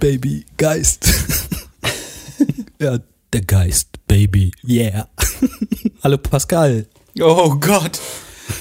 [0.00, 1.08] Baby, Geist.
[2.78, 2.98] ja,
[3.32, 5.08] der Geist, Baby, yeah.
[6.04, 6.86] Hallo Pascal.
[7.20, 7.98] Oh Gott.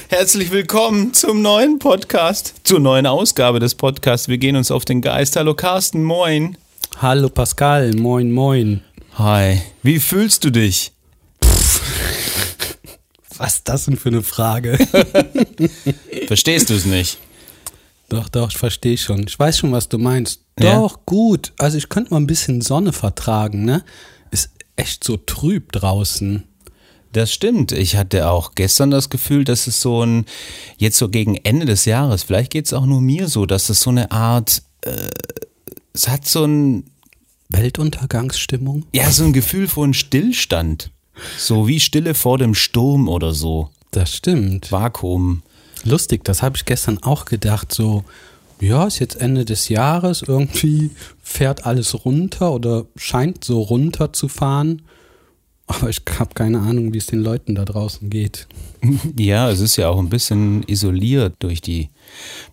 [0.07, 4.27] Herzlich willkommen zum neuen Podcast, zur neuen Ausgabe des Podcasts.
[4.27, 5.35] Wir gehen uns auf den Geist.
[5.35, 6.57] Hallo Carsten, moin.
[6.99, 8.81] Hallo Pascal, moin, moin.
[9.19, 10.91] Hi, wie fühlst du dich?
[13.37, 14.79] Was ist das denn für eine Frage?
[16.27, 17.19] Verstehst du es nicht?
[18.09, 19.25] Doch, doch, ich verstehe schon.
[19.27, 20.41] Ich weiß schon, was du meinst.
[20.59, 20.79] Ja?
[20.79, 21.53] Doch, gut.
[21.57, 23.83] Also ich könnte mal ein bisschen Sonne vertragen, ne?
[24.31, 26.43] Ist echt so trüb draußen.
[27.11, 27.71] Das stimmt.
[27.71, 30.25] Ich hatte auch gestern das Gefühl, dass es so ein,
[30.77, 33.81] jetzt so gegen Ende des Jahres, vielleicht geht es auch nur mir so, dass es
[33.81, 35.09] so eine Art, äh,
[35.93, 36.83] es hat so ein,
[37.49, 38.85] Weltuntergangsstimmung?
[38.93, 40.91] ja, so ein Gefühl von Stillstand.
[41.37, 43.71] So wie Stille vor dem Sturm oder so.
[43.91, 44.71] Das stimmt.
[44.71, 45.41] Vakuum.
[45.83, 47.73] Lustig, das habe ich gestern auch gedacht.
[47.73, 48.03] So,
[48.59, 54.27] ja, ist jetzt Ende des Jahres, irgendwie fährt alles runter oder scheint so runter zu
[54.27, 54.81] fahren.
[55.67, 58.47] Aber ich habe keine Ahnung, wie es den Leuten da draußen geht.
[59.17, 61.89] Ja, es ist ja auch ein bisschen isoliert durch die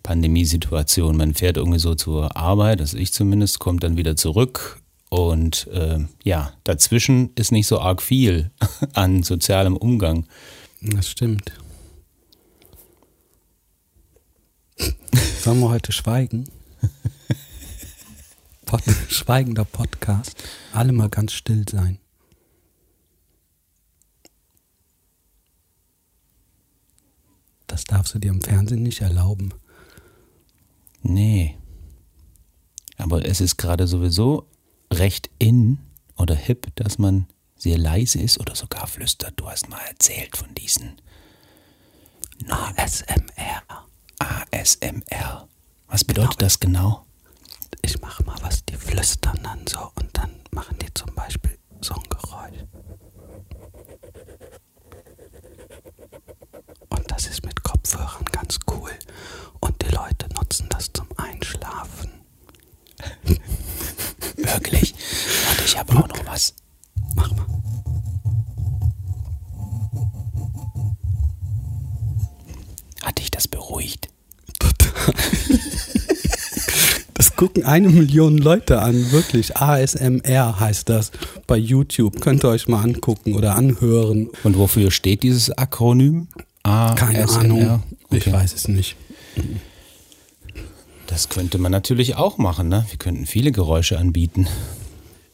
[0.03, 1.17] Pandemiesituation.
[1.17, 4.81] Man fährt irgendwie so zur Arbeit, also ich zumindest, kommt dann wieder zurück.
[5.11, 8.51] Und äh, ja, dazwischen ist nicht so arg viel
[8.95, 10.27] an sozialem Umgang.
[10.81, 11.53] Das stimmt.
[14.77, 16.49] Sollen wir heute schweigen?
[18.67, 20.43] Pod schweigender Podcast.
[20.73, 21.99] Alle mal ganz still sein.
[27.67, 29.53] Das darfst du dir im Fernsehen nicht erlauben.
[31.03, 31.59] Nee.
[32.97, 34.49] Aber es ist gerade sowieso
[34.93, 35.79] recht in
[36.17, 39.35] oder hip, dass man sehr leise ist oder sogar flüstert.
[39.37, 41.01] Du hast mal erzählt von diesen
[42.49, 43.87] ASMR.
[44.19, 45.49] ASMR.
[45.89, 47.05] Was bedeutet das genau?
[47.83, 51.95] Ich mache mal was, die flüstern dann so und dann machen die zum Beispiel so
[51.95, 52.65] ein Geräusch.
[56.89, 58.91] Und das ist mit Kopfhörern ganz cool.
[59.61, 62.11] Und die Leute nutzen das zum Einschlafen.
[64.37, 64.95] Wirklich?
[65.47, 66.55] Warte, ich habe auch noch was.
[67.15, 67.64] Mach mal.
[73.05, 74.09] Hat dich das beruhigt?
[77.17, 79.57] Das gucken eine Million Leute an, wirklich.
[79.57, 81.13] ASMR heißt das
[81.47, 82.21] bei YouTube.
[82.21, 84.31] Könnt ihr euch mal angucken oder anhören.
[84.43, 86.27] Und wofür steht dieses Akronym?
[86.65, 86.95] ASMR?
[86.97, 87.83] Keine Ahnung.
[88.11, 88.97] Ich weiß es nicht.
[91.07, 92.85] Das könnte man natürlich auch machen, ne?
[92.91, 94.49] Wir könnten viele Geräusche anbieten.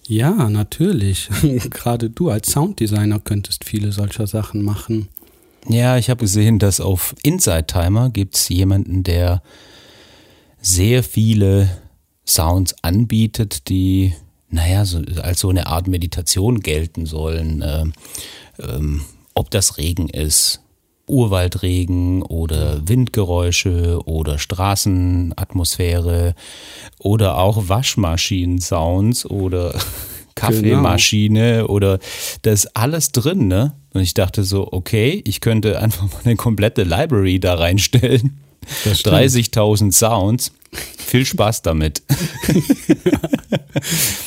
[0.06, 1.30] Ja, natürlich.
[1.70, 5.08] Gerade du als Sounddesigner könntest viele solcher Sachen machen.
[5.68, 9.42] Ja, ich habe gesehen, dass auf Inside Timer gibt's jemanden, der
[10.60, 11.70] sehr viele
[12.26, 14.14] Sounds anbietet, die,
[14.48, 17.64] naja, so, als so eine Art Meditation gelten sollen.
[17.66, 17.92] Ähm,
[18.58, 19.02] ähm,
[19.34, 20.60] ob das Regen ist,
[21.06, 26.34] Urwaldregen oder Windgeräusche oder Straßenatmosphäre
[26.98, 29.74] oder auch Waschmaschinen-Sounds oder
[30.34, 31.98] Kaffeemaschine oder
[32.42, 33.74] das ist alles drin, ne?
[33.92, 38.40] Und ich dachte so, okay, ich könnte einfach mal eine komplette Library da reinstellen.
[38.84, 39.16] Das stimmt.
[39.16, 40.52] 30.000 Sounds.
[40.98, 42.02] Viel Spaß damit.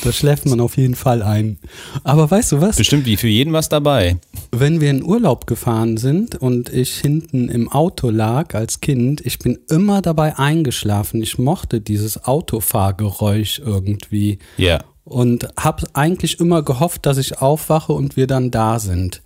[0.02, 1.58] Da schläft man auf jeden Fall ein.
[2.02, 2.76] Aber weißt du was?
[2.76, 4.16] Bestimmt wie für jeden was dabei.
[4.52, 9.38] Wenn wir in Urlaub gefahren sind und ich hinten im Auto lag als Kind, ich
[9.38, 11.22] bin immer dabei eingeschlafen.
[11.22, 14.38] Ich mochte dieses Autofahrgeräusch irgendwie.
[14.56, 14.84] Ja.
[15.04, 19.22] Und habe eigentlich immer gehofft, dass ich aufwache und wir dann da sind.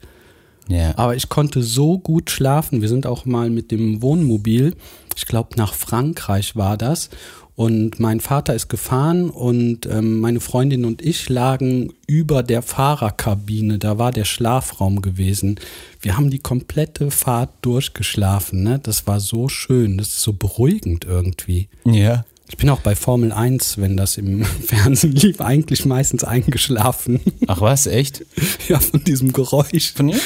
[0.69, 0.93] Ja.
[0.97, 2.83] Aber ich konnte so gut schlafen.
[2.83, 4.75] Wir sind auch mal mit dem Wohnmobil,
[5.17, 7.11] ich glaube nach Frankreich war das.
[7.57, 13.81] Und mein Vater ist gefahren und ähm, meine Freundin und ich lagen über der Fahrerkabine.
[13.81, 15.59] Da war der Schlafraum gewesen.
[16.01, 18.63] Wir haben die komplette Fahrt durchgeschlafen.
[18.63, 18.79] Ne?
[18.81, 19.99] Das war so schön.
[19.99, 21.67] Das ist so beruhigend irgendwie.
[21.85, 22.25] Ja.
[22.51, 27.21] Ich bin auch bei Formel 1, wenn das im Fernsehen lief, eigentlich meistens eingeschlafen.
[27.47, 28.25] Ach was, echt?
[28.69, 29.93] ja, von diesem Geräusch.
[29.93, 30.23] Von Hat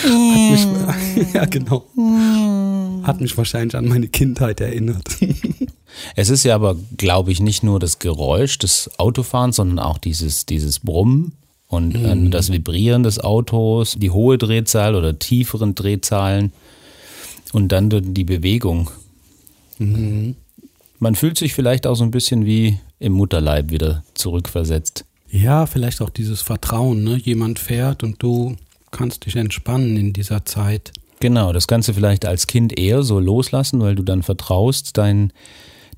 [0.51, 0.67] mich,
[1.35, 1.85] ja, genau.
[3.03, 5.05] Hat mich wahrscheinlich an meine Kindheit erinnert.
[6.17, 10.47] Es ist ja aber, glaube ich, nicht nur das Geräusch des Autofahrens, sondern auch dieses,
[10.47, 11.33] dieses Brummen
[11.69, 16.53] und äh, das Vibrieren des Autos, die hohe Drehzahl oder tieferen Drehzahlen
[17.53, 18.91] und dann die Bewegung.
[21.03, 25.05] Man fühlt sich vielleicht auch so ein bisschen wie im Mutterleib wieder zurückversetzt.
[25.29, 27.17] Ja, vielleicht auch dieses Vertrauen, ne?
[27.17, 28.55] Jemand fährt und du
[28.93, 30.93] kannst dich entspannen in dieser Zeit.
[31.19, 35.33] Genau, das kannst du vielleicht als Kind eher so loslassen, weil du dann vertraust, dein,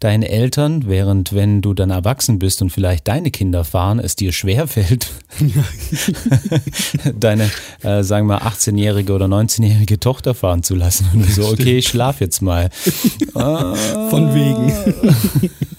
[0.04, 4.32] deinen Eltern, während wenn du dann erwachsen bist und vielleicht deine Kinder fahren, es dir
[4.32, 5.10] schwerfällt,
[7.18, 7.50] deine,
[7.82, 11.08] äh, sagen wir, 18-jährige oder 19-jährige Tochter fahren zu lassen.
[11.14, 12.68] Und so, okay, ich schlaf jetzt mal.
[13.32, 14.72] Von wegen.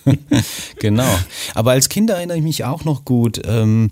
[0.80, 1.20] genau.
[1.54, 3.42] Aber als Kind erinnere ich mich auch noch gut.
[3.46, 3.92] Ähm,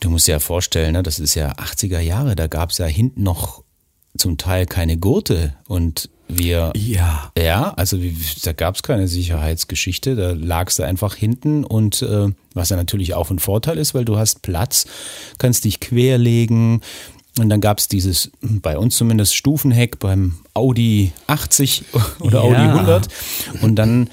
[0.00, 2.86] du musst dir ja vorstellen, ne, das ist ja 80er Jahre, da gab es ja
[2.86, 3.62] hinten noch
[4.18, 7.98] zum Teil keine Gurte und wir, ja, ja, also
[8.42, 13.14] da gab es keine Sicherheitsgeschichte, da lagst du einfach hinten und äh, was ja natürlich
[13.14, 14.86] auch ein Vorteil ist, weil du hast Platz,
[15.38, 16.80] kannst dich querlegen
[17.38, 21.84] und dann gab es dieses, bei uns zumindest Stufenheck beim Audi 80
[22.20, 22.44] oder Ja.
[22.44, 23.08] Audi 100
[23.62, 24.10] und dann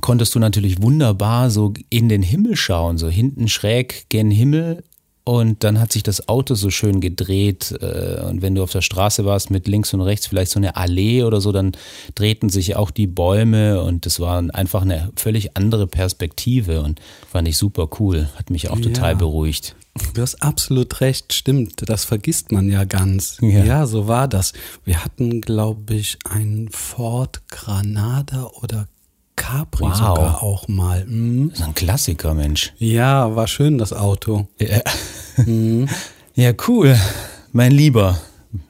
[0.00, 4.84] konntest du natürlich wunderbar so in den Himmel schauen, so hinten schräg gen Himmel.
[5.28, 7.72] Und dann hat sich das Auto so schön gedreht.
[7.80, 10.76] äh, Und wenn du auf der Straße warst mit links und rechts vielleicht so eine
[10.76, 11.72] Allee oder so, dann
[12.14, 17.48] drehten sich auch die Bäume und das war einfach eine völlig andere Perspektive und fand
[17.48, 18.28] ich super cool.
[18.36, 19.18] Hat mich auch total Ja.
[19.18, 19.74] beruhigt.
[20.14, 21.88] Du hast absolut recht, stimmt.
[21.88, 23.38] Das vergisst man ja ganz.
[23.40, 23.64] Ja.
[23.64, 24.52] Ja, so war das.
[24.84, 28.86] Wir hatten, glaube ich, einen Ford Granada oder
[29.36, 29.96] Capri Wow.
[29.96, 31.04] sogar auch mal.
[31.06, 31.50] Mhm.
[31.50, 32.72] Das ist ein Klassiker, Mensch.
[32.78, 34.48] Ja, war schön, das Auto.
[34.58, 34.80] Ja.
[36.34, 36.98] ja, cool.
[37.52, 38.20] Mein Lieber,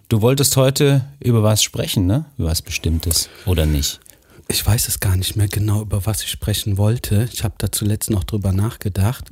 [0.09, 2.27] du wolltest heute über was sprechen, ne?
[2.37, 4.01] Über was Bestimmtes oder nicht?
[4.49, 7.29] Ich weiß es gar nicht mehr genau, über was ich sprechen wollte.
[7.33, 9.31] Ich habe da zuletzt noch drüber nachgedacht.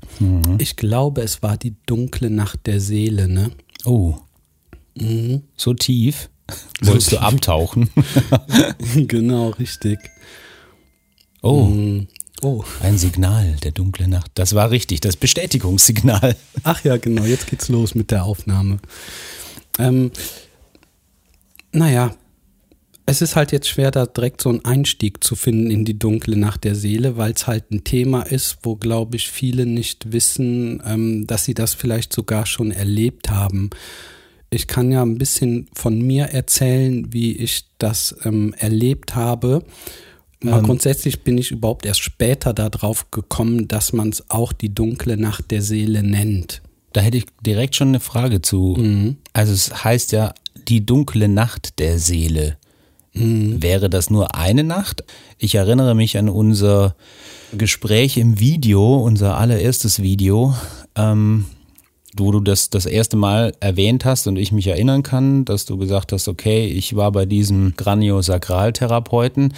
[0.58, 3.52] Ich glaube, es war die dunkle Nacht der Seele, ne?
[3.84, 4.16] Oh.
[5.56, 6.30] So tief.
[6.82, 7.90] Wolltest du abtauchen?
[8.96, 9.98] genau, richtig.
[11.44, 12.08] Oh, Mm.
[12.42, 12.62] Oh.
[12.82, 14.30] ein Signal der dunklen Nacht.
[14.34, 16.36] Das war richtig, das Bestätigungssignal.
[16.62, 18.78] Ach ja, genau, jetzt geht's los mit der Aufnahme.
[19.78, 20.10] Ähm,
[21.72, 22.14] naja,
[23.06, 26.36] es ist halt jetzt schwer, da direkt so einen Einstieg zu finden in die dunkle
[26.36, 30.82] Nacht der Seele, weil es halt ein Thema ist, wo, glaube ich, viele nicht wissen,
[30.86, 33.70] ähm, dass sie das vielleicht sogar schon erlebt haben.
[34.50, 39.64] Ich kann ja ein bisschen von mir erzählen, wie ich das ähm, erlebt habe.
[40.42, 45.16] Aber grundsätzlich bin ich überhaupt erst später darauf gekommen, dass man es auch die dunkle
[45.16, 46.60] Nacht der Seele nennt.
[46.92, 48.74] Da hätte ich direkt schon eine Frage zu.
[49.32, 50.34] Also es heißt ja
[50.68, 52.56] die dunkle Nacht der Seele.
[53.60, 55.04] Wäre das nur eine Nacht?
[55.38, 56.96] Ich erinnere mich an unser
[57.56, 60.54] Gespräch im Video, unser allererstes Video,
[60.96, 61.44] ähm,
[62.16, 65.76] wo du das das erste Mal erwähnt hast und ich mich erinnern kann, dass du
[65.76, 69.54] gesagt hast, okay, ich war bei diesem Graniosakraltherapeuten,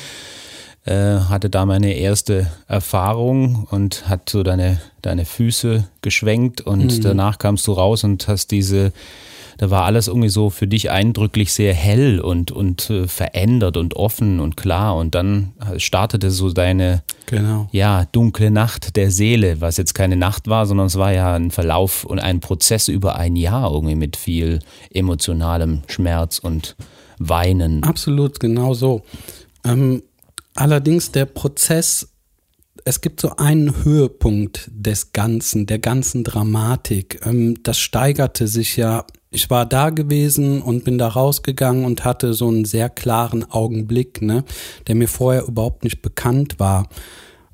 [0.87, 7.39] äh, hatte da meine erste Erfahrung und hat so deine, deine Füße geschwenkt und danach
[7.39, 8.93] kamst du raus und hast diese,
[9.59, 13.97] da war alles irgendwie so für dich eindrücklich sehr hell und, und äh, verändert und
[13.97, 17.69] offen und klar und dann startete so deine, Genau.
[17.73, 21.51] ja, dunkle Nacht der Seele, was jetzt keine Nacht war, sondern es war ja ein
[21.51, 24.61] Verlauf und ein Prozess über ein Jahr irgendwie mit viel
[24.93, 26.77] emotionalem Schmerz und
[27.19, 27.83] Weinen.
[27.83, 29.03] Absolut, genau so.
[29.65, 30.03] Ähm,
[30.57, 32.09] allerdings der Prozess,
[32.85, 37.21] es gibt so einen Höhepunkt des Ganzen, der ganzen Dramatik.
[37.25, 39.05] Ähm, das steigerte sich ja.
[39.31, 44.23] Ich war da gewesen und bin da rausgegangen und hatte so einen sehr klaren Augenblick,
[44.23, 44.45] ne,
[44.87, 46.89] der mir vorher überhaupt nicht bekannt war,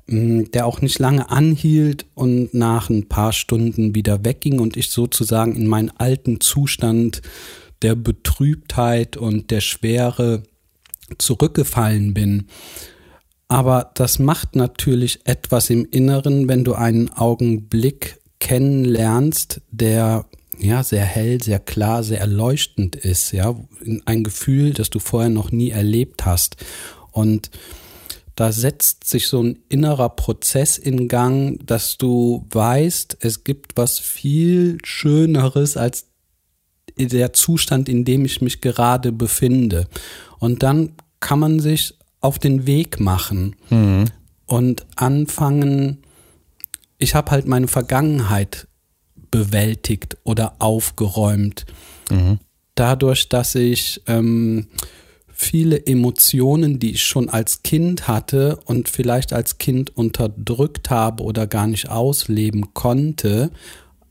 [0.05, 4.89] Mm, der auch nicht lange anhielt und nach ein paar Stunden wieder wegging und ich
[4.89, 7.21] sozusagen in meinen alten Zustand
[7.81, 10.43] der Betrübtheit und der Schwere
[11.17, 12.47] zurückgefallen bin.
[13.53, 20.25] Aber das macht natürlich etwas im Inneren, wenn du einen Augenblick kennenlernst, der
[20.57, 23.55] ja sehr hell, sehr klar, sehr erleuchtend ist, ja,
[24.05, 26.57] ein Gefühl, das du vorher noch nie erlebt hast.
[27.11, 27.51] Und
[28.33, 33.99] da setzt sich so ein innerer Prozess in Gang, dass du weißt, es gibt was
[33.99, 36.07] viel Schöneres als
[36.97, 39.87] der Zustand, in dem ich mich gerade befinde.
[40.39, 43.55] Und dann kann man sich auf den Weg machen
[44.45, 45.99] und anfangen,
[46.97, 48.67] ich habe halt meine Vergangenheit
[49.29, 51.65] bewältigt oder aufgeräumt.
[52.75, 54.67] Dadurch, dass ich ähm,
[55.27, 61.45] viele Emotionen, die ich schon als Kind hatte und vielleicht als Kind unterdrückt habe oder
[61.45, 63.51] gar nicht ausleben konnte,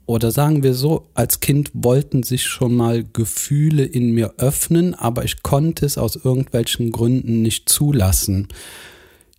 [0.07, 5.25] oder sagen wir so, als Kind wollten sich schon mal Gefühle in mir öffnen, aber
[5.25, 8.49] ich konnte es aus irgendwelchen Gründen nicht zulassen.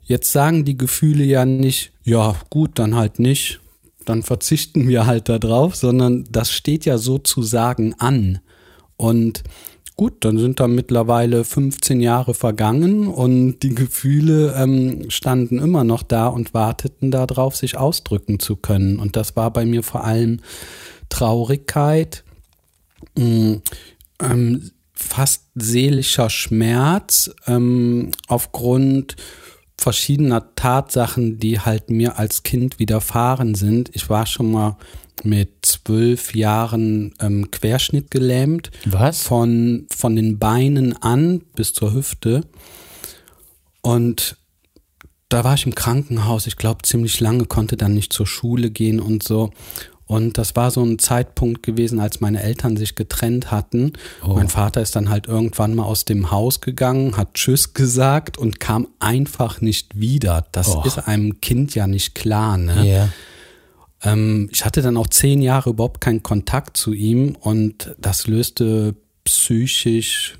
[0.03, 3.59] Jetzt sagen die Gefühle ja nicht, ja gut, dann halt nicht,
[4.05, 8.39] dann verzichten wir halt darauf, sondern das steht ja sozusagen an.
[8.97, 9.43] Und
[9.95, 16.03] gut, dann sind da mittlerweile 15 Jahre vergangen und die Gefühle ähm, standen immer noch
[16.03, 18.99] da und warteten darauf, sich ausdrücken zu können.
[18.99, 20.39] Und das war bei mir vor allem
[21.09, 22.23] Traurigkeit,
[23.17, 23.55] mm,
[24.21, 29.15] ähm, fast seelischer Schmerz ähm, aufgrund
[29.77, 33.89] verschiedener Tatsachen, die halt mir als Kind widerfahren sind.
[33.93, 34.77] Ich war schon mal
[35.23, 38.71] mit zwölf Jahren ähm, Querschnitt gelähmt.
[38.85, 39.23] Was?
[39.23, 42.41] Von, von den Beinen an bis zur Hüfte.
[43.81, 44.37] Und
[45.29, 48.99] da war ich im Krankenhaus, ich glaube ziemlich lange, konnte dann nicht zur Schule gehen
[48.99, 49.49] und so.
[50.05, 53.93] Und das war so ein Zeitpunkt gewesen, als meine Eltern sich getrennt hatten.
[54.23, 54.33] Oh.
[54.33, 58.59] Mein Vater ist dann halt irgendwann mal aus dem Haus gegangen, hat Tschüss gesagt und
[58.59, 60.45] kam einfach nicht wieder.
[60.51, 60.83] Das oh.
[60.85, 62.83] ist einem Kind ja nicht klar, ne?
[62.83, 63.09] Yeah.
[64.03, 68.95] Ähm, ich hatte dann auch zehn Jahre überhaupt keinen Kontakt zu ihm und das löste
[69.23, 70.37] psychisch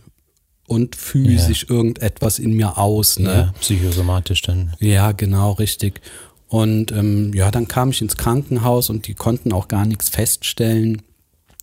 [0.67, 1.77] und physisch yeah.
[1.77, 3.19] irgendetwas in mir aus.
[3.19, 3.29] Ne?
[3.29, 4.73] Ja, psychosomatisch dann.
[4.79, 6.01] Ja, genau, richtig.
[6.47, 11.01] Und ähm, ja, dann kam ich ins Krankenhaus und die konnten auch gar nichts feststellen.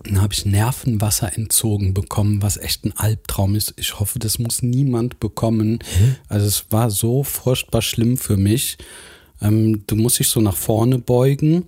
[0.02, 3.74] Dann habe ich Nervenwasser entzogen bekommen, was echt ein Albtraum ist.
[3.76, 5.78] Ich hoffe, das muss niemand bekommen.
[5.98, 6.16] Hm?
[6.28, 8.78] Also es war so furchtbar schlimm für mich.
[9.42, 11.64] Ähm, du musst dich so nach vorne beugen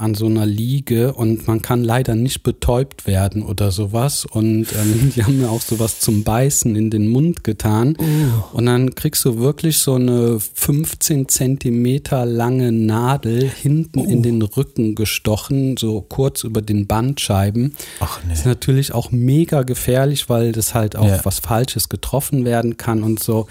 [0.00, 4.24] an so einer Liege und man kann leider nicht betäubt werden oder sowas.
[4.24, 7.96] Und ähm, die haben mir auch sowas zum Beißen in den Mund getan.
[7.98, 8.56] Uh.
[8.56, 14.10] Und dann kriegst du wirklich so eine 15 Zentimeter lange Nadel hinten uh.
[14.10, 17.76] in den Rücken gestochen, so kurz über den Bandscheiben.
[18.00, 18.32] Ach nee.
[18.32, 21.20] Ist natürlich auch mega gefährlich, weil das halt auch ja.
[21.24, 23.48] was Falsches getroffen werden kann und so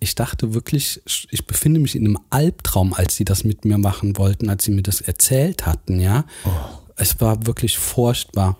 [0.00, 4.16] ich dachte wirklich, ich befinde mich in einem Albtraum, als sie das mit mir machen
[4.16, 6.24] wollten, als sie mir das erzählt hatten, ja.
[6.44, 6.50] Oh.
[6.96, 8.56] Es war wirklich furchtbar.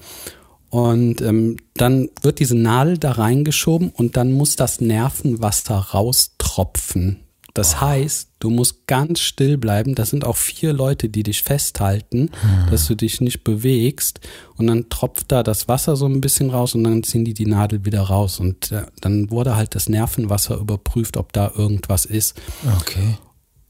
[0.69, 7.25] Und ähm, dann wird diese Nadel da reingeschoben und dann muss das Nervenwasser raustropfen.
[7.55, 7.81] Das oh.
[7.83, 9.95] heißt, du musst ganz still bleiben.
[9.95, 12.71] Das sind auch vier Leute, die dich festhalten, hm.
[12.71, 14.21] dass du dich nicht bewegst.
[14.57, 17.47] Und dann tropft da das Wasser so ein bisschen raus und dann ziehen die die
[17.47, 18.41] Nadel wieder raus.
[18.41, 22.41] Und äh, dann wurde halt das Nervenwasser überprüft, ob da irgendwas ist.
[22.79, 23.17] Okay.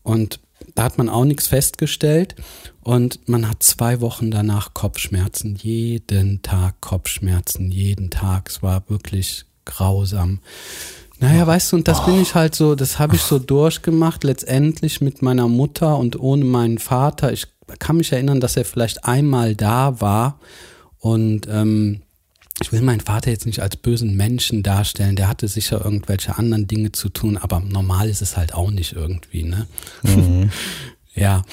[0.03, 0.41] Und
[0.75, 2.37] da hat man auch nichts festgestellt.
[2.83, 5.57] Und man hat zwei Wochen danach Kopfschmerzen.
[5.57, 8.49] Jeden Tag Kopfschmerzen, jeden Tag.
[8.49, 10.41] Es war wirklich grausam.
[11.21, 15.03] Naja, weißt du, und das bin ich halt so, das habe ich so durchgemacht, letztendlich
[15.03, 17.33] mit meiner Mutter und ohne meinen Vater.
[17.33, 17.47] Ich
[17.79, 20.41] kann mich erinnern, dass er vielleicht einmal da war
[20.99, 22.01] und ähm,
[22.63, 26.67] ich will meinen Vater jetzt nicht als bösen Menschen darstellen, der hatte sicher irgendwelche anderen
[26.67, 29.67] Dinge zu tun, aber normal ist es halt auch nicht irgendwie, ne?
[30.03, 30.51] Mhm.
[31.15, 31.45] ja.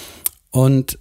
[0.50, 0.98] Und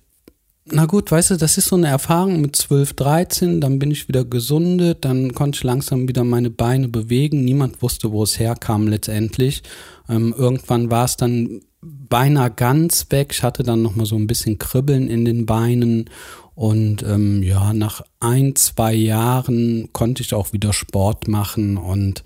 [0.68, 4.08] na gut, weißt du, das ist so eine Erfahrung mit 12, 13, dann bin ich
[4.08, 7.44] wieder gesundet, dann konnte ich langsam wieder meine Beine bewegen.
[7.44, 9.62] Niemand wusste, wo es herkam letztendlich.
[10.08, 13.28] Ähm, irgendwann war es dann beinahe ganz weg.
[13.30, 16.10] Ich hatte dann nochmal so ein bisschen Kribbeln in den Beinen.
[16.56, 22.24] Und ähm, ja, nach ein, zwei Jahren konnte ich auch wieder Sport machen und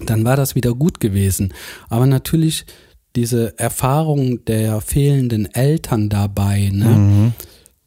[0.00, 1.54] dann war das wieder gut gewesen.
[1.90, 2.64] Aber natürlich
[3.14, 6.86] diese Erfahrung der fehlenden Eltern dabei, ne?
[6.86, 7.32] Mhm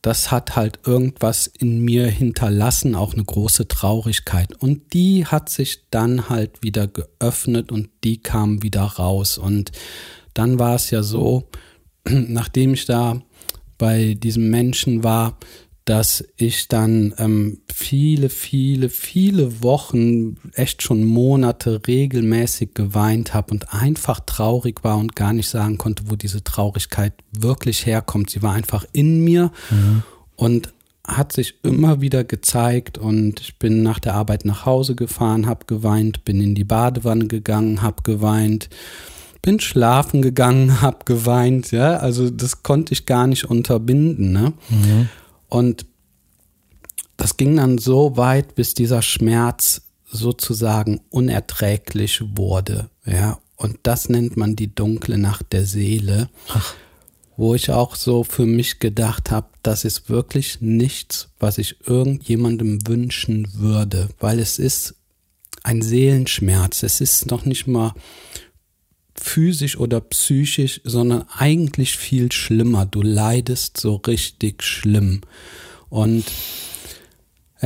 [0.05, 4.53] das hat halt irgendwas in mir hinterlassen, auch eine große Traurigkeit.
[4.61, 9.39] Und die hat sich dann halt wieder geöffnet und die kam wieder raus.
[9.39, 9.71] Und
[10.35, 11.49] dann war es ja so,
[12.07, 13.19] nachdem ich da
[13.79, 15.39] bei diesem Menschen war,
[15.85, 23.71] dass ich dann ähm, viele, viele, viele Wochen, echt schon Monate regelmäßig geweint habe und
[23.71, 28.31] einfach traurig war und gar nicht sagen konnte, wo diese Traurigkeit wirklich herkommt.
[28.31, 30.01] Sie war einfach in mir mhm.
[30.35, 30.73] und
[31.07, 35.65] hat sich immer wieder gezeigt und ich bin nach der Arbeit nach Hause gefahren, habe
[35.67, 38.69] geweint, bin in die Badewanne gegangen, habe geweint,
[39.43, 44.53] bin schlafen gegangen, habe geweint, ja, also das konnte ich gar nicht unterbinden, ne?
[44.69, 45.09] Mhm.
[45.49, 45.85] Und
[47.17, 52.89] das ging dann so weit, bis dieser Schmerz sozusagen unerträglich wurde.
[53.05, 56.29] Ja, und das nennt man die dunkle Nacht der Seele.
[56.49, 56.73] Ach.
[57.37, 62.87] Wo ich auch so für mich gedacht habe, das ist wirklich nichts, was ich irgendjemandem
[62.87, 64.95] wünschen würde, weil es ist
[65.63, 66.83] ein Seelenschmerz.
[66.83, 67.93] Es ist noch nicht mal
[69.15, 72.85] physisch oder psychisch, sondern eigentlich viel schlimmer.
[72.85, 75.21] Du leidest so richtig schlimm.
[75.89, 76.25] Und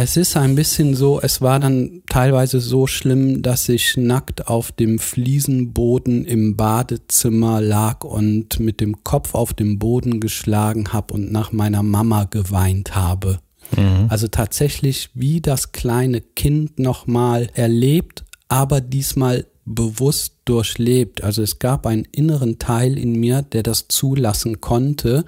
[0.02, 4.72] es ist ein bisschen so, es war dann teilweise so schlimm, dass ich nackt auf
[4.72, 11.32] dem Fliesenboden im Badezimmer lag und mit dem Kopf auf dem Boden geschlagen habe und
[11.32, 13.40] nach meiner Mama geweint habe.
[13.76, 14.06] Mhm.
[14.10, 21.24] Also tatsächlich wie das kleine Kind nochmal erlebt, aber diesmal bewusst durchlebt.
[21.24, 25.26] Also es gab einen inneren Teil in mir, der das zulassen konnte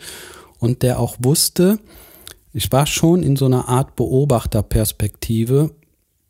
[0.60, 1.80] und der auch wusste,
[2.54, 5.72] ich war schon in so einer Art Beobachterperspektive,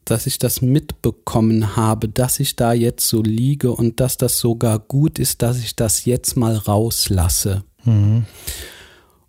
[0.05, 4.77] dass ich das mitbekommen habe, dass ich da jetzt so liege und dass das sogar
[4.77, 7.63] gut ist, dass ich das jetzt mal rauslasse.
[7.85, 8.25] Mhm.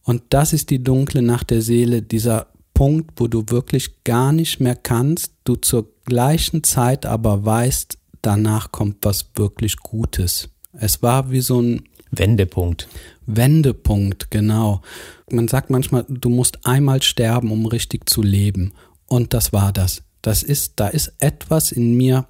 [0.02, 4.60] Und das ist die dunkle Nacht der Seele, dieser Punkt, wo du wirklich gar nicht
[4.60, 10.48] mehr kannst, du zur gleichen Zeit aber weißt, danach kommt was wirklich Gutes.
[10.72, 12.88] Es war wie so ein Wendepunkt.
[13.26, 14.82] Wendepunkt, genau.
[15.30, 18.72] Man sagt manchmal, du musst einmal sterben, um richtig zu leben.
[19.06, 20.02] Und das war das.
[20.20, 22.26] Das ist, da ist etwas in mir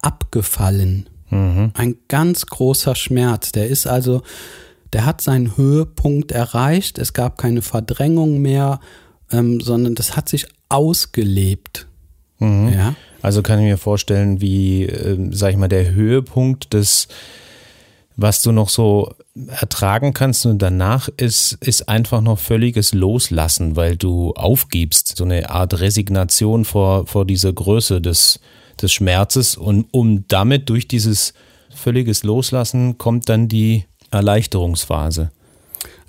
[0.00, 1.08] abgefallen.
[1.30, 1.72] Mhm.
[1.74, 3.52] Ein ganz großer Schmerz.
[3.52, 4.22] Der ist also,
[4.92, 6.98] der hat seinen Höhepunkt erreicht.
[6.98, 8.80] Es gab keine Verdrängung mehr,
[9.30, 11.86] ähm, sondern das hat sich ausgelebt.
[12.38, 12.72] Mhm.
[12.72, 12.94] Ja.
[13.22, 17.06] Also kann ich mir vorstellen, wie, äh, sag ich mal, der Höhepunkt des,
[18.16, 19.14] was du noch so
[19.48, 25.48] ertragen kannst und danach ist, ist einfach noch völliges Loslassen, weil du aufgibst, so eine
[25.50, 28.40] Art Resignation vor, vor dieser Größe des,
[28.80, 31.32] des Schmerzes und um damit durch dieses
[31.74, 35.30] völliges Loslassen kommt dann die Erleichterungsphase.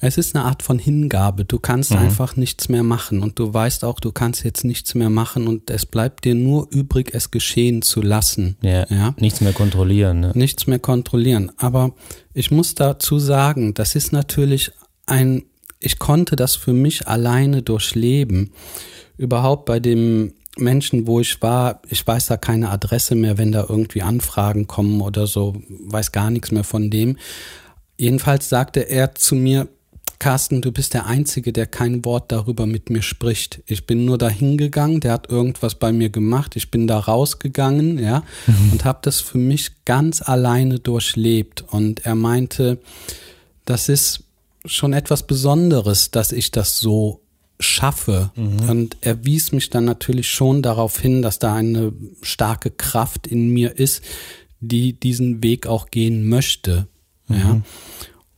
[0.04, 1.46] Es ist eine Art von Hingabe.
[1.46, 2.00] Du kannst mhm.
[2.00, 5.70] einfach nichts mehr machen und du weißt auch, du kannst jetzt nichts mehr machen und
[5.70, 8.58] es bleibt dir nur übrig, es geschehen zu lassen.
[8.62, 8.86] Ja.
[8.90, 9.16] ja?
[9.18, 10.20] Nichts mehr kontrollieren.
[10.20, 10.32] Ne?
[10.36, 11.54] Nichts mehr kontrollieren.
[11.58, 11.94] Aber
[12.34, 14.72] ich muss dazu sagen, das ist natürlich
[15.06, 15.44] ein,
[15.80, 18.52] ich konnte das für mich alleine durchleben.
[19.18, 23.66] Überhaupt bei dem Menschen, wo ich war, ich weiß da keine Adresse mehr, wenn da
[23.70, 27.18] irgendwie Anfragen kommen oder so, weiß gar nichts mehr von dem.
[27.98, 29.70] Jedenfalls sagte er zu mir,
[30.24, 33.62] Carsten, du bist der Einzige, der kein Wort darüber mit mir spricht.
[33.66, 38.00] Ich bin nur dahin gegangen, der hat irgendwas bei mir gemacht, ich bin da rausgegangen,
[38.00, 38.72] ja, mhm.
[38.72, 41.66] und habe das für mich ganz alleine durchlebt.
[41.68, 42.80] Und er meinte,
[43.66, 44.24] das ist
[44.64, 47.20] schon etwas Besonderes, dass ich das so
[47.60, 48.32] schaffe.
[48.38, 48.70] Mhm.
[48.70, 53.50] Und er wies mich dann natürlich schon darauf hin, dass da eine starke Kraft in
[53.50, 54.02] mir ist,
[54.62, 56.88] die diesen Weg auch gehen möchte.
[57.28, 57.36] Mhm.
[57.36, 57.62] Ja.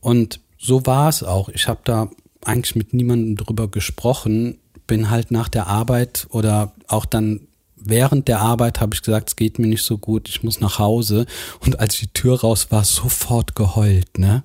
[0.00, 1.48] Und so war es auch.
[1.48, 2.08] Ich habe da
[2.44, 7.40] eigentlich mit niemandem drüber gesprochen, bin halt nach der Arbeit oder auch dann
[7.76, 10.78] während der Arbeit habe ich gesagt, es geht mir nicht so gut, ich muss nach
[10.80, 11.26] Hause.
[11.60, 14.18] Und als ich die Tür raus war, sofort geheult.
[14.18, 14.42] Ne?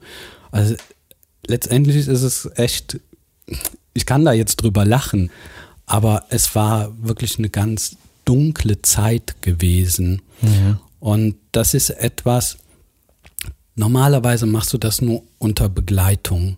[0.52, 0.76] Also
[1.48, 3.00] letztendlich ist es echt,
[3.94, 5.32] ich kann da jetzt drüber lachen,
[5.88, 10.22] aber es war wirklich eine ganz dunkle Zeit gewesen.
[10.42, 10.78] Mhm.
[11.00, 12.58] Und das ist etwas,
[13.76, 16.58] Normalerweise machst du das nur unter Begleitung.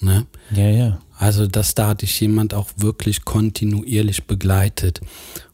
[0.00, 0.26] Ne?
[0.54, 1.02] Ja, ja.
[1.18, 5.00] Also, dass da dich jemand auch wirklich kontinuierlich begleitet.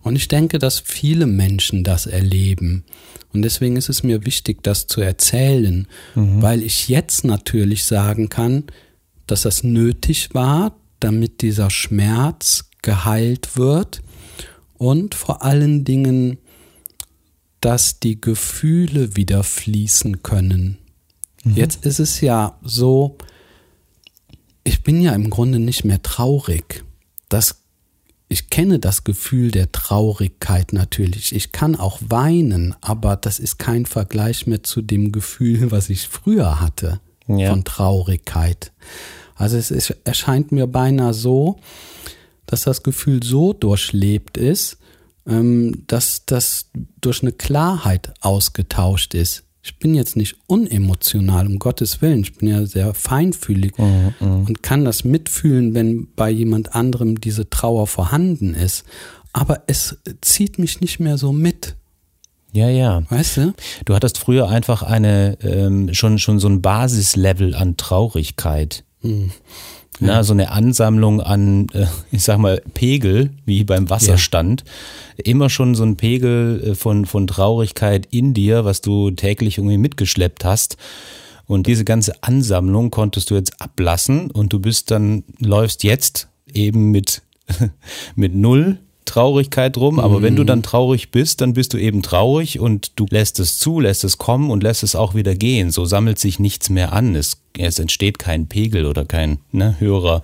[0.02, 2.84] Und ich denke, dass viele Menschen das erleben.
[3.32, 6.40] Und deswegen ist es mir wichtig, das zu erzählen, mhm.
[6.40, 8.64] weil ich jetzt natürlich sagen kann,
[9.26, 14.00] dass das nötig war, damit dieser Schmerz geheilt wird
[14.78, 16.38] und vor allen Dingen,
[17.60, 20.78] dass die Gefühle wieder fließen können.
[21.44, 21.54] Mhm.
[21.54, 23.16] Jetzt ist es ja so,
[24.64, 26.84] ich bin ja im Grunde nicht mehr traurig.
[27.28, 27.62] Das,
[28.28, 31.34] ich kenne das Gefühl der Traurigkeit natürlich.
[31.34, 36.08] Ich kann auch weinen, aber das ist kein Vergleich mehr zu dem Gefühl, was ich
[36.08, 37.50] früher hatte ja.
[37.50, 38.72] von Traurigkeit.
[39.34, 41.60] Also es ist, erscheint mir beinahe so,
[42.46, 44.78] dass das Gefühl so durchlebt ist,
[45.26, 46.70] ähm, dass das
[47.00, 52.22] durch eine Klarheit ausgetauscht ist ich bin jetzt nicht unemotional, um Gottes Willen.
[52.22, 57.20] Ich bin ja sehr feinfühlig mhm, mhm, und kann das mitfühlen, wenn bei jemand anderem
[57.20, 58.84] diese Trauer vorhanden ist.
[59.34, 61.76] Aber es zieht mich nicht mehr so mit.
[62.52, 63.02] Ja, ja.
[63.10, 63.52] Weißt du?
[63.84, 68.84] Du hattest früher einfach eine, ähm, schon, schon so ein Basislevel an Traurigkeit.
[69.02, 69.32] Mhm.
[70.00, 74.64] Na, so eine Ansammlung an, äh, ich sag mal, Pegel, wie beim Wasserstand.
[75.16, 75.24] Ja.
[75.24, 79.78] Immer schon so ein Pegel äh, von, von Traurigkeit in dir, was du täglich irgendwie
[79.78, 80.76] mitgeschleppt hast.
[81.46, 86.90] Und diese ganze Ansammlung konntest du jetzt ablassen und du bist dann, läufst jetzt eben
[86.90, 87.22] mit,
[88.14, 90.22] mit null Traurigkeit rum, aber mhm.
[90.22, 93.80] wenn du dann traurig bist, dann bist du eben traurig und du lässt es zu,
[93.80, 95.70] lässt es kommen und lässt es auch wieder gehen.
[95.70, 97.14] So sammelt sich nichts mehr an.
[97.16, 100.22] Es, es entsteht kein Pegel oder kein ne, höherer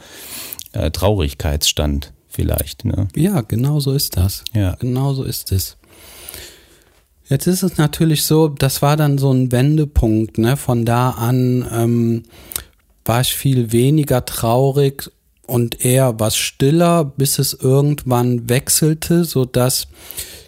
[0.73, 2.85] äh, Traurigkeitsstand vielleicht.
[2.85, 3.09] Ne?
[3.17, 4.45] Ja, genau so ist das.
[4.53, 4.77] Ja.
[4.79, 5.77] Genau so ist es.
[7.29, 10.37] Jetzt ist es natürlich so, das war dann so ein Wendepunkt.
[10.37, 10.57] Ne?
[10.57, 12.23] Von da an ähm,
[13.05, 15.11] war ich viel weniger traurig
[15.47, 19.89] und eher was stiller, bis es irgendwann wechselte, so dass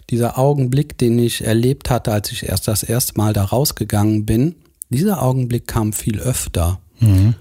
[0.09, 4.55] dieser Augenblick, den ich erlebt hatte, als ich erst das erste Mal da rausgegangen bin,
[4.89, 6.79] dieser Augenblick kam viel öfter.
[6.99, 7.35] Mhm.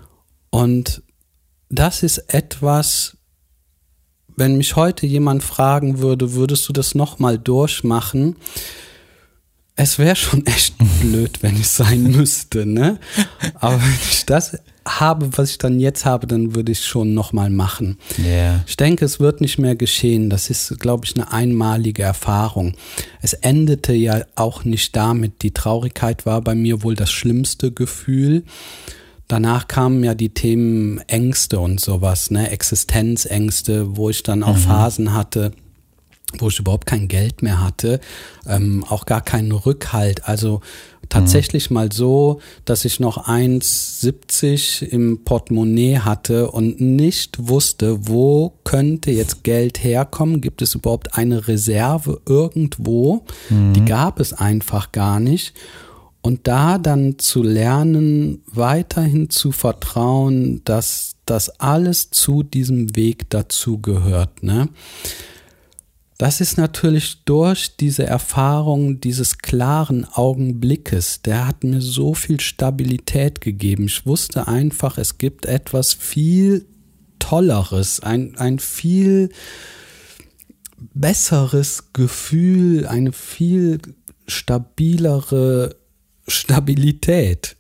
[0.51, 1.03] Und
[1.69, 3.17] das ist etwas,
[4.37, 8.37] wenn mich heute jemand fragen würde, würdest du das nochmal durchmachen?
[9.77, 12.99] Es wäre schon echt blöd, wenn ich sein müsste, ne?
[13.55, 17.51] Aber wenn ich das habe, was ich dann jetzt habe, dann würde ich schon nochmal
[17.51, 17.99] machen.
[18.19, 18.65] Yeah.
[18.67, 20.31] Ich denke, es wird nicht mehr geschehen.
[20.31, 22.75] Das ist, glaube ich, eine einmalige Erfahrung.
[23.21, 25.43] Es endete ja auch nicht damit.
[25.43, 28.45] Die Traurigkeit war bei mir wohl das schlimmste Gefühl.
[29.29, 34.61] Danach kamen ja die Themen Ängste und sowas, ne, Existenzängste, wo ich dann auch mhm.
[34.61, 35.51] Phasen hatte,
[36.39, 38.01] wo ich überhaupt kein Geld mehr hatte,
[38.47, 40.29] ähm, auch gar keinen Rückhalt.
[40.29, 40.61] Also
[41.09, 41.75] tatsächlich mhm.
[41.75, 49.45] mal so, dass ich noch 1,70 im Portemonnaie hatte und nicht wusste, wo könnte jetzt
[49.45, 50.41] Geld herkommen?
[50.41, 53.25] Gibt es überhaupt eine Reserve irgendwo?
[53.51, 53.73] Mhm.
[53.75, 55.55] Die gab es einfach gar nicht.
[56.23, 63.79] Und da dann zu lernen, weiterhin zu vertrauen, dass das alles zu diesem Weg dazu
[63.79, 64.43] gehört.
[64.43, 64.69] Ne?
[66.19, 73.43] Das ist natürlich durch diese Erfahrung dieses klaren Augenblickes, der hat mir so viel Stabilität
[73.43, 73.85] gegeben.
[73.85, 76.65] Ich wusste einfach, es gibt etwas viel
[77.19, 79.31] Tolleres, ein, ein viel
[80.95, 83.79] besseres Gefühl, eine viel
[84.27, 85.77] stabilere
[86.29, 87.56] Stabilität.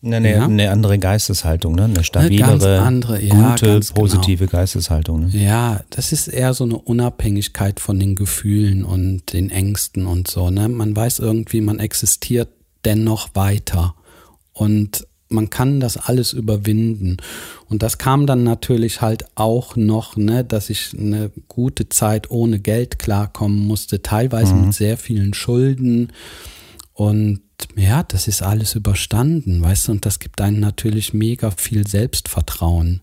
[0.00, 0.44] Eine, ja?
[0.44, 1.84] eine andere Geisteshaltung, ne?
[1.84, 3.94] eine stabilere, andere, ja, gute, genau.
[3.94, 4.60] positive genau.
[4.60, 5.26] Geisteshaltung.
[5.26, 5.30] Ne?
[5.32, 10.50] Ja, das ist eher so eine Unabhängigkeit von den Gefühlen und den Ängsten und so.
[10.50, 10.68] Ne?
[10.68, 12.48] Man weiß irgendwie, man existiert
[12.84, 13.96] dennoch weiter
[14.52, 17.18] und man kann das alles überwinden.
[17.68, 22.60] Und das kam dann natürlich halt auch noch, ne, dass ich eine gute Zeit ohne
[22.60, 24.66] Geld klarkommen musste, teilweise mhm.
[24.66, 26.12] mit sehr vielen Schulden
[26.94, 27.40] und
[27.76, 33.00] ja, das ist alles überstanden, weißt du, und das gibt einem natürlich mega viel Selbstvertrauen.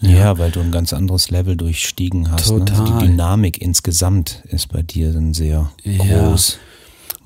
[0.00, 2.48] Ja, ja weil du ein ganz anderes Level durchstiegen hast.
[2.48, 2.64] Total.
[2.64, 2.70] Ne?
[2.70, 6.04] Also die Dynamik insgesamt ist bei dir dann sehr ja.
[6.04, 6.58] groß.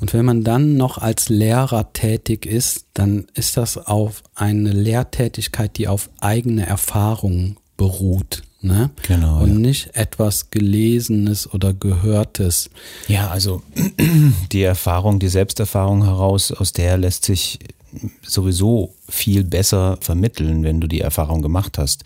[0.01, 5.79] Und wenn man dann noch als Lehrer tätig ist, dann ist das auf eine Lehrtätigkeit,
[5.79, 8.43] die auf eigene Erfahrung beruht.
[8.61, 8.91] Ne?
[9.07, 9.43] Genau.
[9.43, 9.59] Und ja.
[9.59, 12.71] nicht etwas Gelesenes oder Gehörtes.
[13.09, 13.63] Ja, also
[14.53, 17.59] die Erfahrung, die Selbsterfahrung heraus, aus der lässt sich
[18.23, 22.05] sowieso viel besser vermitteln, wenn du die Erfahrung gemacht hast.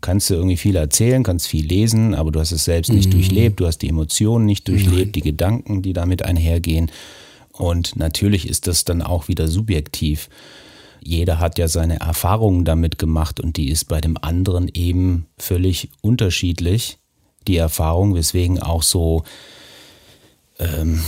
[0.00, 3.12] Kannst du irgendwie viel erzählen, kannst viel lesen, aber du hast es selbst nicht mhm.
[3.12, 5.12] durchlebt, du hast die Emotionen nicht durchlebt, Nein.
[5.12, 6.90] die Gedanken, die damit einhergehen.
[7.52, 10.28] Und natürlich ist das dann auch wieder subjektiv
[11.04, 15.90] jeder hat ja seine Erfahrungen damit gemacht und die ist bei dem anderen eben völlig
[16.00, 16.98] unterschiedlich,
[17.46, 19.24] die Erfahrung, weswegen auch so
[20.58, 21.02] ähm,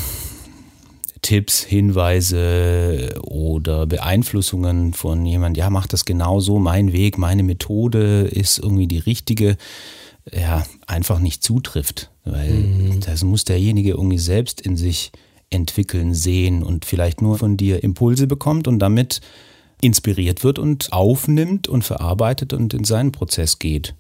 [1.23, 8.59] Tipps, Hinweise oder Beeinflussungen von jemand, ja, mach das genauso, mein Weg, meine Methode ist
[8.59, 9.57] irgendwie die richtige,
[10.31, 13.01] ja, einfach nicht zutrifft, weil mhm.
[13.01, 15.13] das muss derjenige irgendwie selbst in sich
[15.49, 19.21] entwickeln, sehen und vielleicht nur von dir Impulse bekommt und damit
[19.85, 23.95] inspiriert wird und aufnimmt und verarbeitet und in seinen Prozess geht.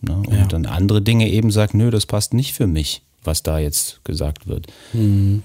[0.00, 0.16] Ne?
[0.16, 0.46] Und ja.
[0.46, 4.46] dann andere Dinge eben sagt, nö, das passt nicht für mich, was da jetzt gesagt
[4.46, 4.66] wird.
[4.92, 5.42] Mhm.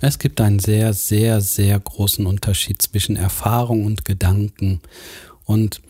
[0.00, 4.80] Es gibt einen sehr, sehr, sehr großen Unterschied zwischen Erfahrung und Gedanken.
[5.44, 5.80] Und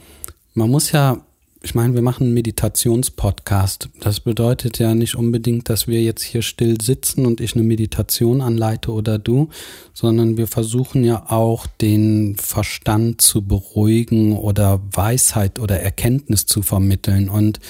[0.54, 1.20] man muss ja
[1.68, 3.90] ich meine, wir machen einen Meditationspodcast.
[4.00, 8.40] Das bedeutet ja nicht unbedingt, dass wir jetzt hier still sitzen und ich eine Meditation
[8.40, 9.50] anleite oder du,
[9.92, 17.28] sondern wir versuchen ja auch den Verstand zu beruhigen oder Weisheit oder Erkenntnis zu vermitteln.
[17.28, 17.60] Und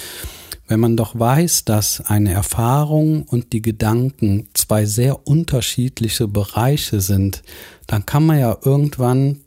[0.69, 7.43] wenn man doch weiß, dass eine Erfahrung und die Gedanken zwei sehr unterschiedliche Bereiche sind,
[7.89, 9.41] dann kann man ja irgendwann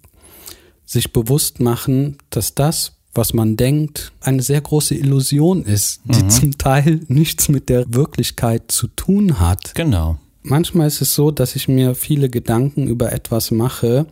[0.85, 6.29] sich bewusst machen, dass das, was man denkt, eine sehr große Illusion ist, die mhm.
[6.29, 9.75] zum Teil nichts mit der Wirklichkeit zu tun hat.
[9.75, 10.17] Genau.
[10.43, 14.07] Manchmal ist es so, dass ich mir viele Gedanken über etwas mache,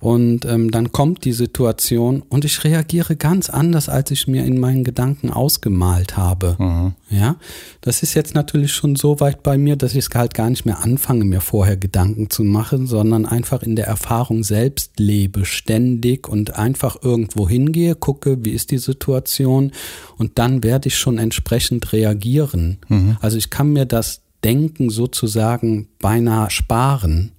[0.00, 4.58] und ähm, dann kommt die Situation und ich reagiere ganz anders, als ich mir in
[4.58, 6.56] meinen Gedanken ausgemalt habe.
[6.58, 6.94] Mhm.
[7.10, 7.36] Ja,
[7.80, 10.66] das ist jetzt natürlich schon so weit bei mir, dass ich es halt gar nicht
[10.66, 16.28] mehr anfange, mir vorher Gedanken zu machen, sondern einfach in der Erfahrung selbst lebe, ständig
[16.28, 19.72] und einfach irgendwo hingehe, gucke, wie ist die Situation
[20.18, 22.78] und dann werde ich schon entsprechend reagieren.
[22.88, 23.16] Mhm.
[23.20, 27.32] Also ich kann mir das Denken sozusagen beinahe sparen.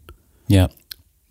[0.47, 0.69] Ja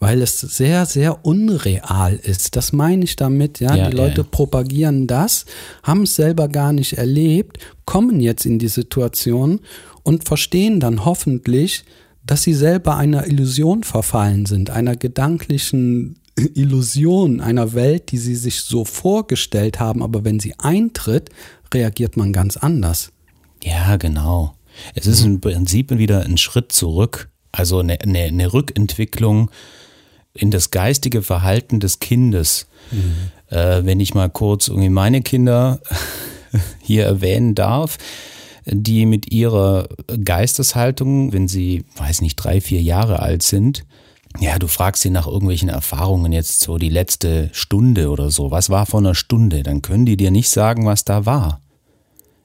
[0.04, 2.56] weil es sehr, sehr unreal ist.
[2.56, 3.74] Das meine ich damit, ja.
[3.74, 4.26] Ja, die Leute ja.
[4.30, 5.46] propagieren das,
[5.82, 9.60] haben es selber gar nicht erlebt, kommen jetzt in die Situation
[10.02, 11.84] und verstehen dann hoffentlich,
[12.22, 16.20] dass sie selber einer Illusion verfallen sind, einer gedanklichen
[16.54, 21.30] Illusion, einer Welt, die sie sich so vorgestellt haben, aber wenn sie eintritt,
[21.72, 23.10] reagiert man ganz anders.
[23.62, 24.54] Ja, genau.
[24.94, 29.50] Es ist im Prinzip wieder ein Schritt zurück, also eine, eine, eine Rückentwicklung
[30.34, 32.66] in das geistige Verhalten des Kindes.
[33.50, 35.80] Äh, wenn ich mal kurz irgendwie meine Kinder
[36.82, 37.98] hier erwähnen darf,
[38.66, 39.88] die mit ihrer
[40.24, 43.84] Geisteshaltung, wenn sie, weiß nicht, drei, vier Jahre alt sind,
[44.40, 48.50] ja, du fragst sie nach irgendwelchen Erfahrungen jetzt so die letzte Stunde oder so.
[48.50, 49.62] Was war vor einer Stunde?
[49.62, 51.60] Dann können die dir nicht sagen, was da war.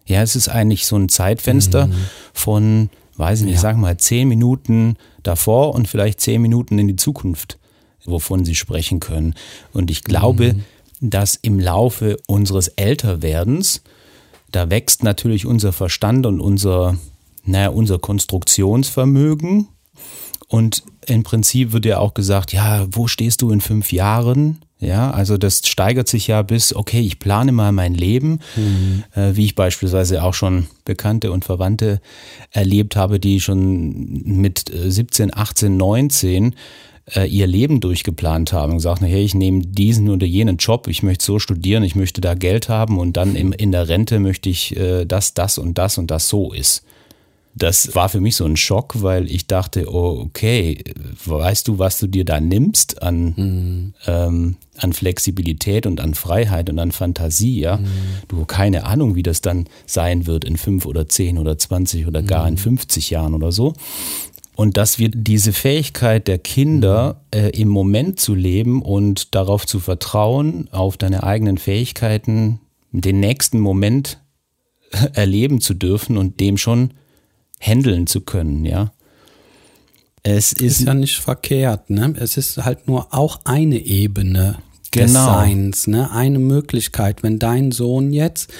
[0.05, 1.89] Ja, es ist eigentlich so ein Zeitfenster
[2.33, 3.61] von, weiß ich nicht, Ja.
[3.61, 7.57] sag mal, zehn Minuten davor und vielleicht zehn Minuten in die Zukunft,
[8.05, 9.35] wovon sie sprechen können.
[9.73, 10.55] Und ich glaube,
[11.01, 13.81] dass im Laufe unseres Älterwerdens,
[14.51, 16.97] da wächst natürlich unser Verstand und unser,
[17.45, 19.67] naja, unser Konstruktionsvermögen.
[20.47, 24.59] Und im Prinzip wird ja auch gesagt, ja, wo stehst du in fünf Jahren?
[24.81, 28.39] Ja, also das steigert sich ja bis, okay, ich plane mal mein Leben,
[29.13, 31.99] äh, wie ich beispielsweise auch schon Bekannte und Verwandte
[32.51, 36.55] erlebt habe, die schon mit äh, 17, 18, 19
[37.15, 41.03] äh, ihr Leben durchgeplant haben und gesagt, hey, ich nehme diesen oder jenen Job, ich
[41.03, 44.49] möchte so studieren, ich möchte da Geld haben und dann im, in der Rente möchte
[44.49, 46.83] ich, äh, dass das und das und das so ist.
[47.55, 50.83] Das war für mich so ein Schock, weil ich dachte, oh, okay,
[51.25, 56.79] weißt du, was du dir da nimmst an, ähm, an Flexibilität und an Freiheit und
[56.79, 57.79] an Fantasie, ja?
[58.27, 62.21] Du keine Ahnung, wie das dann sein wird in fünf oder zehn oder zwanzig oder
[62.21, 63.73] gar in 50 Jahren oder so.
[64.59, 69.79] Und dass wir diese Fähigkeit der Kinder, äh, im Moment zu leben und darauf zu
[69.79, 72.59] vertrauen, auf deine eigenen Fähigkeiten,
[72.91, 74.19] den nächsten Moment
[75.13, 76.93] erleben zu dürfen und dem schon
[77.61, 78.91] handeln zu können, ja.
[80.23, 82.13] Es Ist ist, ja nicht verkehrt, ne?
[82.19, 84.57] Es ist halt nur auch eine Ebene
[84.93, 85.23] des Genau.
[85.23, 86.11] Seins, ne?
[86.11, 87.23] Eine Möglichkeit.
[87.23, 88.51] Wenn dein Sohn jetzt,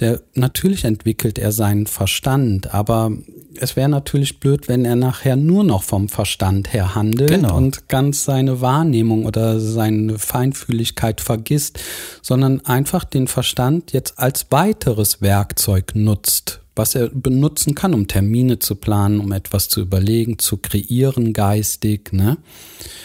[0.00, 3.12] der natürlich entwickelt er seinen Verstand, aber
[3.58, 7.56] es wäre natürlich blöd, wenn er nachher nur noch vom Verstand her handelt Genau.
[7.56, 11.78] und ganz seine Wahrnehmung oder seine Feinfühligkeit vergisst,
[12.22, 18.58] sondern einfach den Verstand jetzt als weiteres Werkzeug nutzt, was er benutzen kann, um Termine
[18.60, 22.38] zu planen, um etwas zu überlegen, zu kreieren geistig, ne?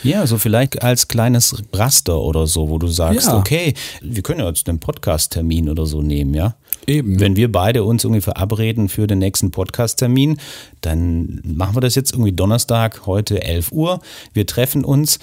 [0.04, 3.38] ja, so vielleicht als kleines Raster oder so, wo du sagst, Ja.
[3.38, 6.56] okay, wir können ja jetzt einen Podcast-Termin oder so nehmen, ja.
[6.88, 7.20] Eben.
[7.20, 10.38] Wenn wir beide uns irgendwie verabreden für den nächsten Podcast-Termin,
[10.82, 14.02] dann machen wir das jetzt irgendwie Donnerstag, heute 11 Uhr.
[14.34, 15.20] Wir treffen uns.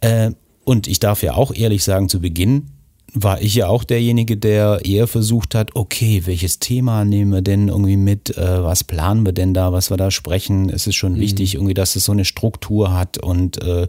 [0.00, 0.32] Äh,
[0.64, 2.70] und ich darf ja auch ehrlich sagen, zu Beginn
[3.18, 7.68] war ich ja auch derjenige, der eher versucht hat, okay, welches Thema nehmen wir denn
[7.68, 10.68] irgendwie mit, äh, was planen wir denn da, was wir da sprechen.
[10.68, 13.86] Es ist schon wichtig, irgendwie, dass es so eine Struktur hat und äh,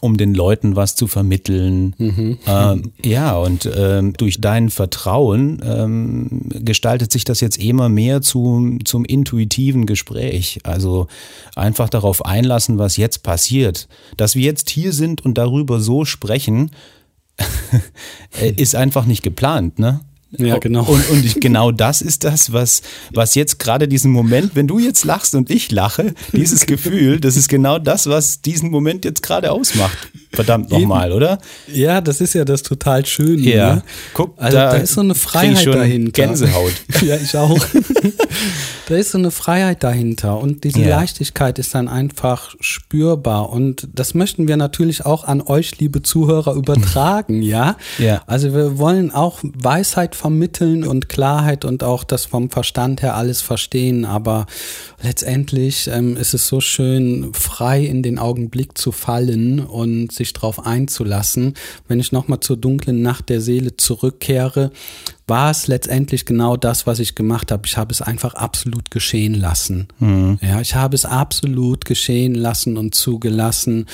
[0.00, 1.94] um den Leuten was zu vermitteln.
[2.46, 8.78] Ähm, ja, und ähm, durch dein Vertrauen ähm, gestaltet sich das jetzt immer mehr zu,
[8.84, 10.58] zum intuitiven Gespräch.
[10.64, 11.06] Also
[11.54, 13.88] einfach darauf einlassen, was jetzt passiert.
[14.16, 16.70] Dass wir jetzt hier sind und darüber so sprechen,
[18.56, 20.00] ist einfach nicht geplant, ne?
[20.38, 20.84] Ja, genau.
[20.84, 24.78] Und, und ich, genau das ist das, was, was jetzt gerade diesen Moment, wenn du
[24.78, 29.22] jetzt lachst und ich lache, dieses Gefühl, das ist genau das, was diesen Moment jetzt
[29.22, 30.10] gerade ausmacht.
[30.32, 31.38] Verdammt nochmal, oder?
[31.72, 33.42] Ja, das ist ja das total Schöne.
[33.42, 33.74] Ja.
[33.76, 33.82] Ne?
[34.14, 36.12] Guck, also da da, ist so eine Freiheit dahinter.
[36.12, 36.72] Gänsehaut.
[37.02, 37.58] ja, ich auch.
[38.88, 40.96] da ist so eine Freiheit dahinter und diese Ja.
[40.96, 46.54] Leichtigkeit ist dann einfach spürbar und das möchten wir natürlich auch an euch, liebe Zuhörer,
[46.54, 47.76] übertragen, ja?
[47.98, 48.22] Ja.
[48.26, 53.40] Also wir wollen auch Weisheit vermitteln und Klarheit und auch das vom Verstand her alles
[53.40, 54.46] verstehen, aber
[55.02, 60.64] letztendlich ähm, ist es so schön, frei in den Augenblick zu fallen und sich darauf
[60.64, 61.54] einzulassen.
[61.88, 64.70] Wenn ich nochmal zur dunklen Nacht der Seele zurückkehre,
[65.26, 67.62] war es letztendlich genau das, was ich gemacht habe.
[67.66, 69.88] Ich habe es einfach absolut geschehen lassen.
[70.40, 73.86] Ja, ich habe es absolut geschehen lassen und zugelassen.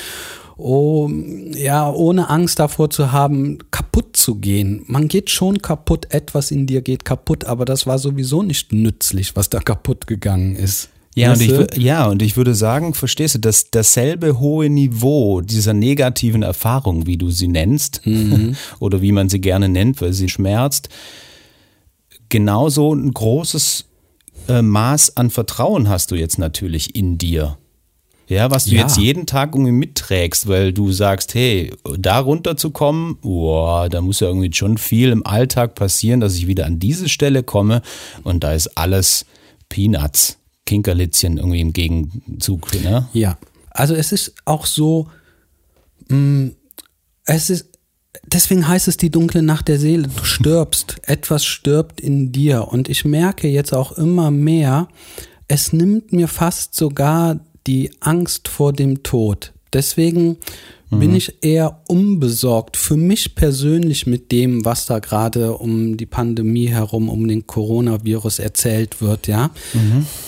[0.57, 1.09] Oh,
[1.53, 4.83] ja, ohne Angst davor zu haben, kaputt zu gehen.
[4.87, 9.37] Man geht schon kaputt, etwas in dir geht kaputt, aber das war sowieso nicht nützlich,
[9.37, 10.89] was da kaputt gegangen ist.
[11.19, 15.73] Ja und, ich, ja, und ich würde sagen, verstehst du, dass dasselbe hohe Niveau dieser
[15.73, 18.01] negativen Erfahrung, wie du sie nennst,
[18.79, 20.89] oder wie man sie gerne nennt, weil sie schmerzt,
[22.29, 23.85] genauso ein großes
[24.47, 27.57] äh, Maß an Vertrauen hast du jetzt natürlich in dir.
[28.27, 28.81] Ja, was du Ja.
[28.81, 34.27] jetzt jeden Tag irgendwie mitträgst, weil du sagst, hey, da runterzukommen, boah, da muss ja
[34.27, 37.81] irgendwie schon viel im Alltag passieren, dass ich wieder an diese Stelle komme
[38.23, 39.25] und da ist alles
[39.67, 40.37] Peanuts,
[40.69, 43.09] Kinkerlitzchen irgendwie im Gegenzug, ne?
[43.13, 43.39] Ja,
[43.71, 45.07] also es ist auch so,
[46.09, 46.51] mh,
[47.25, 47.69] es ist,
[48.27, 50.07] deswegen heißt es die dunkle Nacht der Seele.
[50.07, 52.67] Du stirbst, etwas stirbt in dir.
[52.67, 54.89] Und ich merke jetzt auch immer mehr,
[55.47, 59.53] es nimmt mir fast sogar die Angst vor dem Tod.
[59.73, 60.37] Deswegen
[60.91, 66.67] bin ich eher unbesorgt für mich persönlich mit dem, was da gerade um die Pandemie
[66.67, 69.51] herum, um den Coronavirus erzählt wird, ja.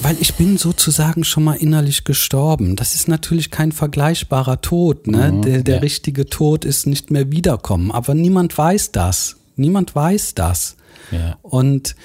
[0.01, 2.75] Weil ich bin sozusagen schon mal innerlich gestorben.
[2.75, 5.41] Das ist natürlich kein vergleichbarer Tod, ne?
[5.43, 5.81] Der, der ja.
[5.81, 7.91] richtige Tod ist nicht mehr wiederkommen.
[7.91, 9.37] Aber niemand weiß das.
[9.55, 10.75] Niemand weiß das.
[11.11, 11.37] Ja.
[11.41, 11.95] Und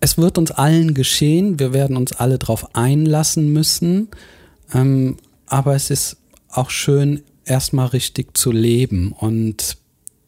[0.00, 1.60] es wird uns allen geschehen.
[1.60, 4.08] Wir werden uns alle darauf einlassen müssen.
[4.74, 5.16] Ähm,
[5.50, 6.16] aber es ist
[6.48, 9.76] auch schön, erstmal richtig zu leben und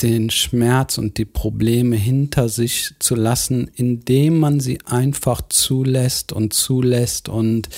[0.03, 6.53] den Schmerz und die Probleme hinter sich zu lassen, indem man sie einfach zulässt und
[6.53, 7.69] zulässt und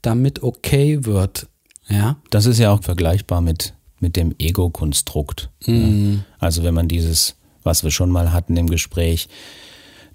[0.00, 1.46] damit okay wird.
[1.88, 2.16] Ja.
[2.30, 5.50] Das ist ja auch vergleichbar mit, mit dem Ego-Konstrukt.
[5.66, 6.24] ne?
[6.38, 9.28] Also wenn man dieses, was wir schon mal hatten im Gespräch,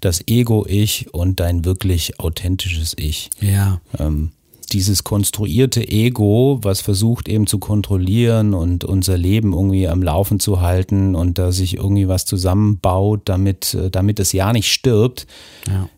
[0.00, 3.30] das Ego-Ich und dein wirklich authentisches Ich.
[3.40, 3.80] Ja.
[3.98, 4.32] ähm,
[4.72, 10.60] dieses konstruierte Ego, was versucht eben zu kontrollieren und unser Leben irgendwie am Laufen zu
[10.60, 15.26] halten und da sich irgendwie was zusammenbaut, damit, äh, damit es ja nicht stirbt.
[15.68, 15.88] Ja.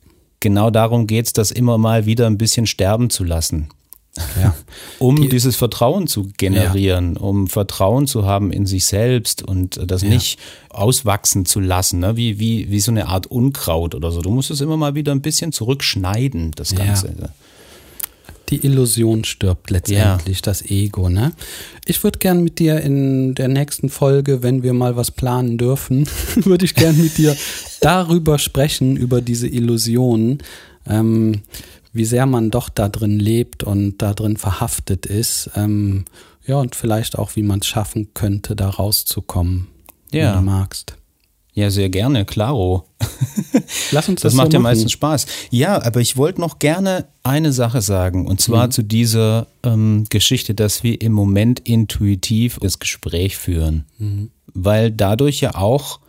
[0.40, 3.68] Genau darum geht's, das immer mal wieder ein bisschen sterben zu lassen.
[4.40, 4.54] Ja.
[4.98, 10.02] Um Die- dieses Vertrauen zu generieren, um Vertrauen zu haben in sich selbst und das
[10.02, 10.08] Ja.
[10.10, 12.16] nicht auswachsen zu lassen, ne?
[12.16, 14.20] wie, wie, wie so eine Art Unkraut oder so.
[14.20, 16.78] Du musst es immer mal wieder ein bisschen zurückschneiden, das Ja.
[16.84, 17.30] Ganze.
[18.52, 21.32] Die Illusion stirbt letztendlich, das Ego, ne?
[21.86, 26.06] Ich würde gern mit dir in der nächsten Folge, wenn wir mal was planen dürfen,
[26.36, 27.34] würde ich gern mit dir
[27.80, 30.42] darüber sprechen, über diese Illusionen,
[30.86, 31.40] ähm,
[31.94, 35.50] wie sehr man doch da drin lebt und da drin verhaftet ist.
[35.56, 36.04] Ähm,
[36.46, 39.68] ja, und vielleicht auch, wie man es schaffen könnte, da rauszukommen,
[40.12, 40.34] Ja.
[40.36, 40.94] wenn du magst.
[41.54, 42.84] Ja, sehr gerne, klaro.
[43.90, 44.72] Lass uns Das, das, macht so ja machen.
[44.72, 45.26] meistens Spaß.
[45.50, 50.54] Ja, aber ich wollte noch gerne eine Sache sagen, und zwar zu dieser ähm, Geschichte,
[50.54, 53.84] dass wir im Moment intuitiv das Gespräch führen.
[54.54, 56.00] Weil dadurch ja auch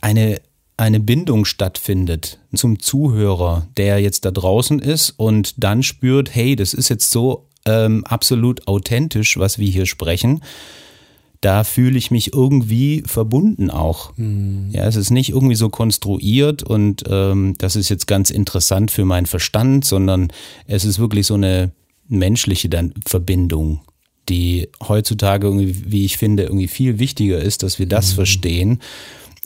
[0.00, 0.40] eine,
[0.76, 6.72] eine Bindung stattfindet zum Zuhörer, der jetzt da draußen ist und dann spürt, hey, das
[6.72, 10.40] ist jetzt so ähm, absolut authentisch, was wir hier sprechen
[11.40, 14.12] da fühle ich mich irgendwie verbunden auch.
[14.72, 19.04] Ja, es ist nicht irgendwie so konstruiert und ähm, das ist jetzt ganz interessant für
[19.04, 20.32] meinen Verstand, sondern
[20.66, 21.72] es ist wirklich so eine
[22.08, 23.80] menschliche dann Verbindung,
[24.28, 28.80] die heutzutage irgendwie, wie ich finde, irgendwie viel wichtiger ist, dass wir das verstehen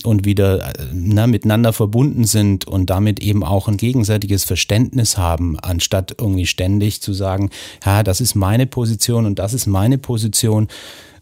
[0.03, 5.59] und wieder äh, na, miteinander verbunden sind und damit eben auch ein gegenseitiges Verständnis haben,
[5.61, 7.51] anstatt irgendwie ständig zu sagen,
[7.85, 10.69] ja, das ist meine Position und das ist meine Position.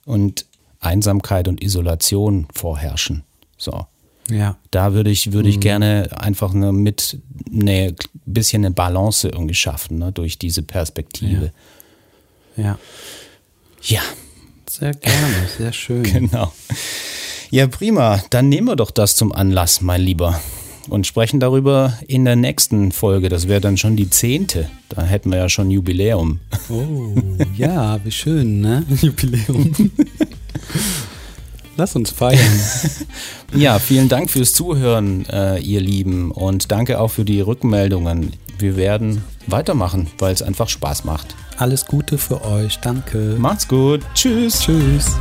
[0.05, 0.47] Und
[0.83, 3.25] Einsamkeit und Isolation vorherrschen.
[3.57, 3.87] So.
[4.31, 4.57] Ja.
[4.71, 7.19] Da würde ich, würde ich gerne einfach eine mit
[7.51, 11.53] eine bisschen eine Balance irgendwie schaffen, ne, durch diese Perspektive.
[12.57, 12.79] Ja.
[13.83, 14.03] Ja,
[14.69, 16.03] Sehr gerne, sehr schön.
[16.05, 16.53] genau.
[17.51, 18.23] Ja, prima.
[18.31, 20.41] Dann nehmen wir doch das zum Anlass, mein Lieber.
[20.89, 23.29] Und sprechen darüber in der nächsten Folge.
[23.29, 24.71] Das wäre dann schon die zehnte.
[24.89, 26.41] Da hätten wir ja schon Jubiläum.
[26.71, 27.15] Oh,
[27.57, 28.85] ja, wie schön, ne?
[29.01, 29.91] Jubiläum.
[31.77, 32.41] Lass uns feiern.
[33.55, 36.31] Ja, vielen Dank fürs Zuhören, äh, ihr Lieben.
[36.31, 38.33] Und danke auch für die Rückmeldungen.
[38.59, 41.35] Wir werden weitermachen, weil es einfach Spaß macht.
[41.59, 42.79] Alles Gute für euch.
[42.81, 43.37] Danke.
[43.39, 44.01] Macht's gut.
[44.15, 44.61] Tschüss.
[44.61, 45.17] Tschüss.